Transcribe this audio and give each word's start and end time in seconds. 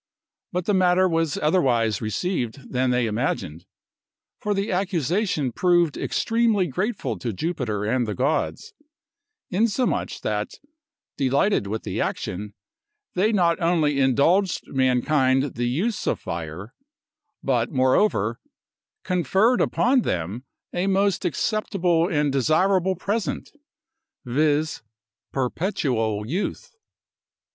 But 0.51 0.65
the 0.65 0.73
matter 0.73 1.07
was 1.07 1.37
otherwise 1.37 2.01
received 2.01 2.71
than 2.73 2.89
they 2.89 3.05
imagined; 3.05 3.67
for 4.39 4.55
the 4.55 4.71
accusation 4.71 5.51
proved 5.51 5.95
extremely 5.95 6.65
grateful 6.65 7.19
to 7.19 7.31
Jupiter 7.31 7.85
and 7.85 8.07
the 8.07 8.15
gods, 8.15 8.73
insomuch 9.51 10.21
that, 10.21 10.55
delighted 11.17 11.67
with 11.67 11.83
the 11.83 12.01
action, 12.01 12.55
they 13.13 13.31
not 13.31 13.61
only 13.61 13.99
indulged 13.99 14.63
mankind 14.69 15.53
the 15.53 15.69
use 15.69 16.07
of 16.07 16.19
fire, 16.19 16.73
but 17.43 17.69
moreover 17.69 18.39
conferred 19.03 19.61
upon 19.61 20.01
them 20.01 20.45
a 20.73 20.87
most 20.87 21.25
acceptable 21.25 22.07
and 22.07 22.31
desirable 22.31 22.95
present, 22.95 23.51
viz: 24.25 24.81
perpetual 25.31 26.25
youth. 26.25 26.73